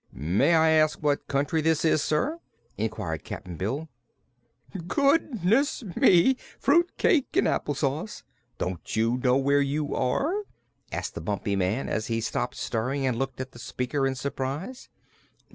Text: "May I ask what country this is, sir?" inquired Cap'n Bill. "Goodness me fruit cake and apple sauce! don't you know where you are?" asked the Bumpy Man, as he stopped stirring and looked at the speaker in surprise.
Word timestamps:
"May 0.11 0.55
I 0.55 0.69
ask 0.69 1.03
what 1.03 1.27
country 1.27 1.61
this 1.61 1.85
is, 1.85 2.01
sir?" 2.01 2.39
inquired 2.75 3.23
Cap'n 3.23 3.55
Bill. 3.55 3.87
"Goodness 4.87 5.83
me 5.95 6.37
fruit 6.57 6.97
cake 6.97 7.37
and 7.37 7.47
apple 7.47 7.75
sauce! 7.75 8.23
don't 8.57 8.95
you 8.95 9.17
know 9.23 9.37
where 9.37 9.61
you 9.61 9.93
are?" 9.93 10.33
asked 10.91 11.13
the 11.13 11.21
Bumpy 11.21 11.55
Man, 11.55 11.87
as 11.87 12.07
he 12.07 12.19
stopped 12.19 12.55
stirring 12.55 13.05
and 13.05 13.19
looked 13.19 13.39
at 13.39 13.51
the 13.51 13.59
speaker 13.59 14.07
in 14.07 14.15
surprise. 14.15 14.89